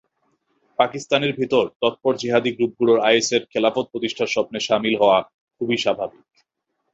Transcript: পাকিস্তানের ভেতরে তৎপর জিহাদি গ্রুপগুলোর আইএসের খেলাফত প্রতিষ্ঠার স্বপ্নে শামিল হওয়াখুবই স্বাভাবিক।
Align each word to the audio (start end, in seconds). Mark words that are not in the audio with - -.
পাকিস্তানের 0.79 1.31
ভেতরে 1.33 1.71
তৎপর 1.81 2.13
জিহাদি 2.15 2.51
গ্রুপগুলোর 2.51 2.99
আইএসের 2.99 3.41
খেলাফত 3.51 3.85
প্রতিষ্ঠার 3.91 4.33
স্বপ্নে 4.35 4.59
শামিল 4.59 4.95
হওয়াখুবই 4.97 5.77
স্বাভাবিক। 5.77 6.23